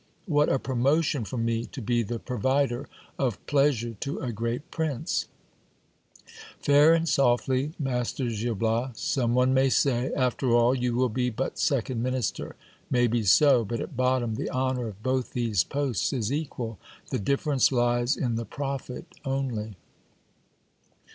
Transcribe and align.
What 0.25 0.49
a 0.49 0.57
promotion 0.57 1.25
for 1.25 1.37
me 1.37 1.65
to 1.65 1.79
be 1.79 2.01
the 2.01 2.17
provider 2.17 2.89
of 3.19 3.37
pleasure 3.45 3.93
to 3.99 4.17
a 4.19 4.31
great 4.31 4.71
prince! 4.71 5.27
Fair 6.59 6.95
and 6.95 7.07
softly, 7.07 7.73
Mas 7.77 8.11
ter 8.11 8.27
Gil 8.29 8.55
Bias, 8.55 8.99
some 8.99 9.35
one 9.35 9.53
may 9.53 9.69
say: 9.69 10.11
after 10.15 10.49
all, 10.55 10.73
you 10.73 10.95
will 10.95 11.07
be 11.09 11.29
but 11.29 11.59
second 11.59 12.01
minister. 12.01 12.55
May 12.89 13.05
be 13.05 13.21
so; 13.23 13.63
but 13.63 13.79
at 13.79 13.95
bottom 13.95 14.33
the 14.33 14.49
honour 14.49 14.87
of 14.87 15.03
both 15.03 15.33
these 15.33 15.63
posts 15.63 16.11
is 16.13 16.33
equal; 16.33 16.79
the 17.11 17.19
differ 17.19 17.53
ence 17.53 17.71
lies 17.71 18.17
in 18.17 18.37
the 18.37 18.45
profit 18.45 19.05
only. 19.23 19.75